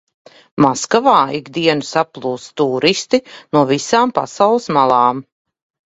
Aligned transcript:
Maskavā 0.63 1.13
ik 1.41 1.51
dienu 1.59 1.87
saplūst 1.91 2.53
tūristi 2.63 3.23
no 3.55 3.65
visām 3.77 4.19
pasaules 4.21 4.71
malām. 4.81 5.27